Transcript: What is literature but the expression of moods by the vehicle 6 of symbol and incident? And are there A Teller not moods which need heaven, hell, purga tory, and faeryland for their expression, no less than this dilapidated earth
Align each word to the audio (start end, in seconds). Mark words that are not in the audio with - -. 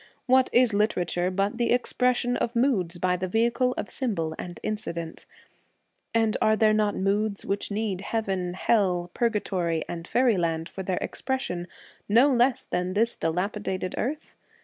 What 0.25 0.49
is 0.51 0.73
literature 0.73 1.29
but 1.29 1.59
the 1.59 1.69
expression 1.71 2.35
of 2.35 2.55
moods 2.55 2.97
by 2.97 3.17
the 3.17 3.27
vehicle 3.27 3.75
6 3.77 3.81
of 3.81 3.93
symbol 3.95 4.33
and 4.39 4.59
incident? 4.63 5.27
And 6.11 6.35
are 6.41 6.55
there 6.55 6.71
A 6.71 6.73
Teller 6.73 6.93
not 6.93 6.95
moods 6.95 7.45
which 7.45 7.69
need 7.69 8.01
heaven, 8.01 8.55
hell, 8.55 9.11
purga 9.13 9.43
tory, 9.43 9.83
and 9.87 10.07
faeryland 10.07 10.69
for 10.69 10.81
their 10.81 10.97
expression, 10.97 11.67
no 12.09 12.29
less 12.33 12.65
than 12.65 12.95
this 12.95 13.15
dilapidated 13.15 13.93
earth 13.95 14.35